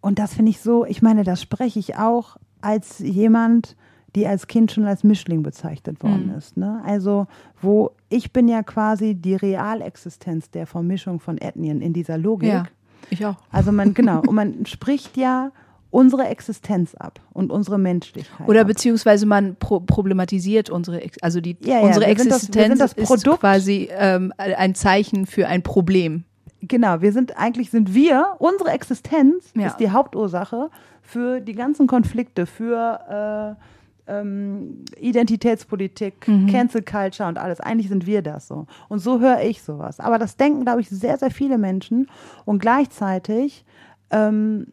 [0.00, 3.76] Und das finde ich so, ich meine, das spreche ich auch als jemand,
[4.16, 6.56] die als Kind schon als Mischling bezeichnet worden ist.
[6.56, 6.82] Ne?
[6.84, 7.26] Also,
[7.60, 12.48] wo ich bin ja quasi die Realexistenz der Vermischung von Ethnien in dieser Logik.
[12.48, 12.64] Ja,
[13.08, 13.36] ich auch.
[13.50, 15.52] Also man, genau, und man spricht ja
[15.90, 18.48] unsere Existenz ab und unsere Menschlichkeit.
[18.48, 18.66] Oder ab.
[18.68, 23.24] beziehungsweise man pro problematisiert unsere, also die, Ja, ja, unsere sind das- Existenz das ist
[23.40, 26.24] quasi ähm, ein Zeichen für ein Problem.
[26.62, 29.68] Genau, wir sind eigentlich sind wir, unsere Existenz Ja.
[29.68, 30.70] ist die Hauptursache
[31.02, 33.56] für die ganzen Konflikte, für
[34.06, 37.60] äh, ähm, Identitätspolitik, Cancel Culture und alles.
[37.60, 38.66] Eigentlich sind wir das so.
[38.88, 40.00] Und so höre ich sowas.
[40.00, 42.08] Aber das denken, glaube ich, sehr, sehr viele Menschen.
[42.44, 43.64] Und gleichzeitig
[44.10, 44.66] ähm,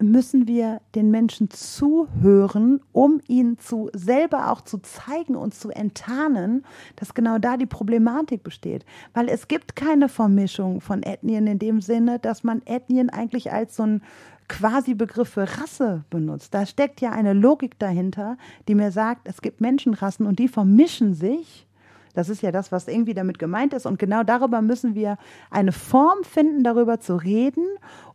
[0.00, 6.64] müssen wir den Menschen zuhören, um ihnen zu selber auch zu zeigen und zu enttarnen,
[6.96, 8.84] dass genau da die Problematik besteht.
[9.14, 13.76] Weil es gibt keine Vermischung von Ethnien in dem Sinne, dass man Ethnien eigentlich als
[13.76, 14.02] so ein
[14.48, 16.52] quasi Begriff für Rasse benutzt.
[16.52, 18.36] Da steckt ja eine Logik dahinter,
[18.66, 21.68] die mir sagt, es gibt Menschenrassen und die vermischen sich
[22.14, 23.86] das ist ja das, was irgendwie damit gemeint ist.
[23.86, 25.16] Und genau darüber müssen wir
[25.50, 27.66] eine Form finden, darüber zu reden,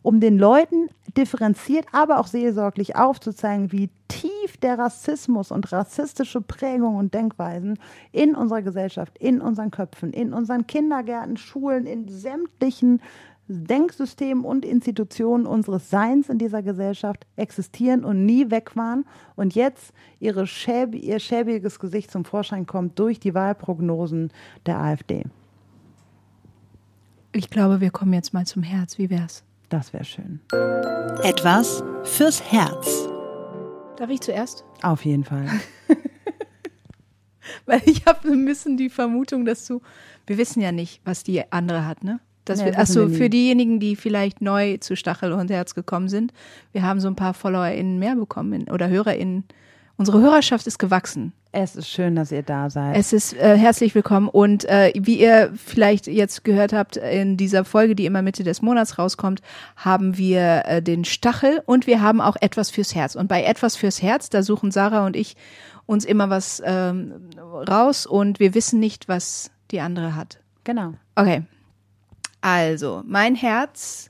[0.02, 6.98] um den Leuten differenziert, aber auch seelsorglich aufzuzeigen, wie tief der Rassismus und rassistische Prägungen
[6.98, 7.78] und Denkweisen
[8.12, 13.00] in unserer Gesellschaft, in unseren Köpfen, in unseren Kindergärten, Schulen, in sämtlichen
[13.48, 19.04] Denksystemen und Institutionen unseres Seins in dieser Gesellschaft existieren und nie weg waren
[19.36, 24.32] und jetzt ihre schäb ihr schäbiges Gesicht zum Vorschein kommt durch die Wahlprognosen
[24.66, 25.24] der AfD.
[27.32, 28.98] Ich glaube, wir kommen jetzt mal zum Herz.
[28.98, 29.44] Wie wär's?
[29.68, 30.40] Das wäre schön.
[31.22, 33.08] Etwas fürs Herz.
[33.96, 34.64] Darf ich zuerst?
[34.82, 35.46] Auf jeden Fall.
[37.66, 39.82] Weil ich habe ein bisschen die Vermutung, dass du,
[40.26, 42.20] wir wissen ja nicht, was die andere hat, ne?
[42.46, 46.08] Dass Nee, wir, achso, wir für diejenigen, die vielleicht neu zu Stachel und Herz gekommen
[46.08, 46.32] sind,
[46.72, 49.44] wir haben so ein paar FollowerInnen mehr bekommen oder HörerInnen.
[49.98, 51.32] Unsere Hörerschaft ist gewachsen.
[51.52, 52.98] Es ist schön, dass ihr da seid.
[52.98, 57.64] Es ist äh, herzlich willkommen und äh, wie ihr vielleicht jetzt gehört habt in dieser
[57.64, 59.40] Folge, die immer Mitte des Monats rauskommt,
[59.74, 63.14] haben wir äh, den Stachel und wir haben auch etwas fürs Herz.
[63.14, 65.34] Und bei etwas fürs Herz, da suchen Sarah und ich
[65.86, 70.38] uns immer was ähm, raus und wir wissen nicht, was die andere hat.
[70.64, 70.92] genau.
[71.14, 71.42] Okay.
[72.46, 74.08] Also, mein Herz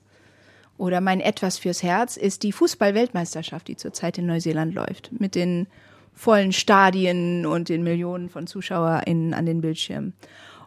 [0.76, 5.10] oder mein Etwas fürs Herz ist die Fußball-Weltmeisterschaft, die zurzeit in Neuseeland läuft.
[5.18, 5.68] Mit den
[6.12, 10.12] vollen Stadien und den Millionen von ZuschauerInnen an den Bildschirmen.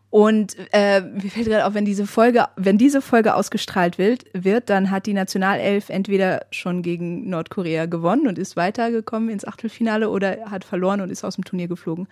[0.10, 4.72] Und äh, mir fällt gerade auf, wenn diese Folge, wenn diese Folge ausgestrahlt wird, wird,
[4.72, 10.50] dann hat die Nationalelf entweder schon gegen Nordkorea gewonnen und ist weitergekommen ins Achtelfinale oder
[10.50, 12.08] hat verloren und ist aus dem Turnier geflogen.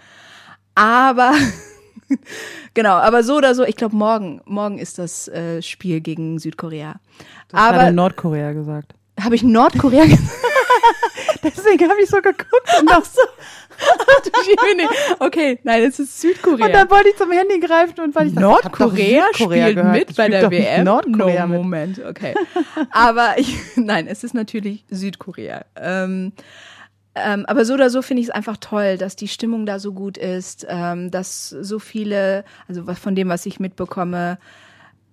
[0.76, 1.34] Aber
[2.74, 6.96] genau, aber so oder so, ich glaube morgen, morgen ist das äh, Spiel gegen Südkorea.
[7.50, 8.94] Du hast aber Nordkorea gesagt.
[9.20, 10.22] habe ich Nordkorea gesagt?
[11.44, 13.22] Deswegen habe ich so geguckt und Ach so.
[15.20, 16.66] Okay, nein, es ist Südkorea.
[16.66, 19.92] Und dann wollte ich zum Handy greifen und weil ich dachte, Nordkorea spielt gehört.
[19.92, 20.84] mit bei der WM.
[20.84, 21.62] Nordkorea no, mit.
[21.62, 22.34] Moment, okay.
[22.92, 25.66] Aber ich, nein, es ist natürlich Südkorea.
[25.76, 26.34] Ähm,
[27.26, 29.94] ähm, aber so oder so finde ich es einfach toll, dass die Stimmung da so
[29.94, 34.38] gut ist, ähm, dass so viele, also von dem, was ich mitbekomme,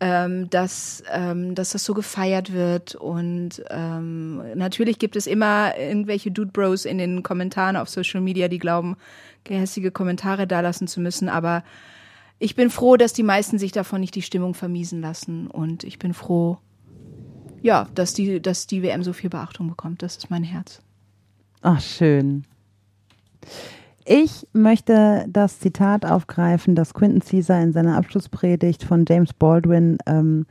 [0.00, 2.94] ähm, dass, ähm, dass das so gefeiert wird.
[2.94, 8.48] Und ähm, natürlich gibt es immer irgendwelche Dude Bros in den Kommentaren auf Social Media,
[8.48, 8.96] die glauben,
[9.44, 11.28] gehässige Kommentare dalassen zu müssen.
[11.28, 11.62] Aber
[12.38, 15.46] ich bin froh, dass die meisten sich davon nicht die Stimmung vermiesen lassen.
[15.46, 16.58] Und ich bin froh,
[17.62, 20.02] ja, dass die, dass die WM so viel Beachtung bekommt.
[20.02, 20.83] Das ist mein Herz.
[21.66, 22.44] Ach, schön.
[24.05, 30.44] Ich möchte das Zitat aufgreifen, das Quentin Caesar in seiner Abschlusspredigt von James Baldwin ähm,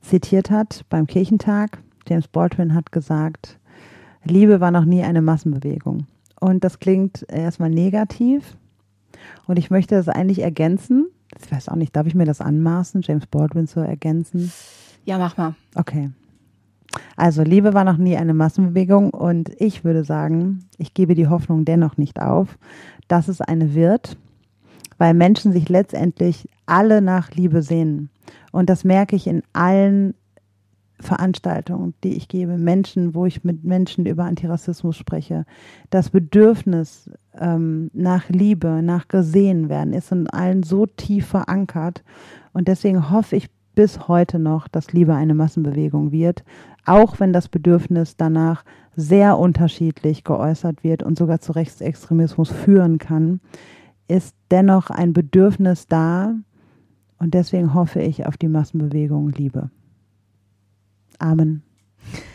[0.00, 1.82] zitiert hat beim Kirchentag.
[2.08, 3.58] James Baldwin hat gesagt,
[4.24, 6.06] Liebe war noch nie eine Massenbewegung.
[6.40, 8.56] Und das klingt erstmal negativ.
[9.46, 11.08] Und ich möchte das eigentlich ergänzen.
[11.38, 14.50] Ich weiß auch nicht, darf ich mir das anmaßen, James Baldwin zu ergänzen?
[15.04, 15.54] Ja, mach mal.
[15.74, 16.08] Okay.
[17.16, 21.64] Also Liebe war noch nie eine Massenbewegung und ich würde sagen, ich gebe die Hoffnung
[21.64, 22.58] dennoch nicht auf,
[23.08, 24.16] dass es eine wird,
[24.98, 28.10] weil Menschen sich letztendlich alle nach Liebe sehnen.
[28.52, 30.14] Und das merke ich in allen
[31.00, 35.44] Veranstaltungen, die ich gebe, Menschen, wo ich mit Menschen über Antirassismus spreche.
[35.90, 42.02] Das Bedürfnis ähm, nach Liebe, nach gesehen werden, ist in allen so tief verankert.
[42.52, 46.42] Und deswegen hoffe ich bis heute noch, dass Liebe eine Massenbewegung wird,
[46.88, 48.64] auch wenn das Bedürfnis danach
[48.96, 53.40] sehr unterschiedlich geäußert wird und sogar zu Rechtsextremismus führen kann,
[54.08, 56.34] ist dennoch ein Bedürfnis da
[57.18, 59.70] und deswegen hoffe ich auf die Massenbewegung Liebe.
[61.18, 61.62] Amen.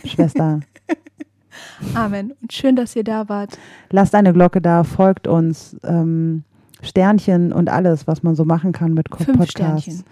[0.05, 0.59] Schwester,
[1.93, 2.33] Amen.
[2.41, 3.57] Und schön, dass ihr da wart.
[3.89, 6.43] lasst eine Glocke da, folgt uns, ähm,
[6.81, 9.83] Sternchen und alles, was man so machen kann mit Fünf Podcasts.
[9.83, 10.03] Sternchen.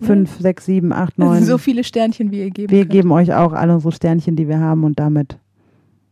[0.00, 1.44] Fünf, sechs, sieben, acht, neun.
[1.44, 2.92] so viele Sternchen, wie ihr geben Wir könnt.
[2.92, 5.38] geben euch auch alle unsere Sternchen, die wir haben und damit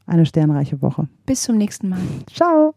[0.06, 1.08] eine sternreiche Woche.
[1.26, 1.98] Bis zum nächsten Mal.
[2.32, 2.74] Ciao.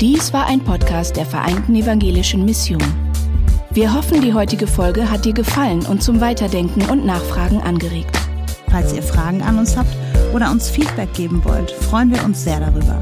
[0.00, 2.82] Dies war ein Podcast der Vereinten Evangelischen Mission.
[3.72, 8.16] Wir hoffen, die heutige Folge hat dir gefallen und zum Weiterdenken und Nachfragen angeregt.
[8.68, 9.94] Falls ihr Fragen an uns habt
[10.34, 13.00] oder uns Feedback geben wollt, freuen wir uns sehr darüber.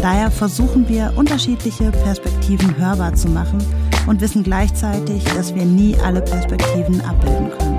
[0.00, 3.62] Daher versuchen wir, unterschiedliche Perspektiven hörbar zu machen
[4.06, 7.71] und wissen gleichzeitig, dass wir nie alle Perspektiven abbilden können.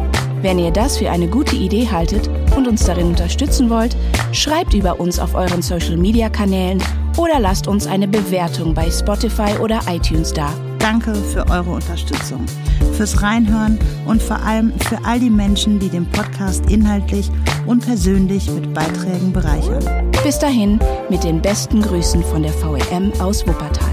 [0.44, 3.96] Wenn ihr das für eine gute Idee haltet und uns darin unterstützen wollt,
[4.34, 6.84] schreibt über uns auf euren Social-Media-Kanälen
[7.16, 10.54] oder lasst uns eine Bewertung bei Spotify oder iTunes da.
[10.80, 12.46] Danke für eure Unterstützung,
[12.92, 17.32] fürs Reinhören und vor allem für all die Menschen, die den Podcast inhaltlich
[17.66, 20.12] und persönlich mit Beiträgen bereichern.
[20.26, 20.78] Bis dahin
[21.10, 23.93] mit den besten Grüßen von der VEM aus Wuppertal.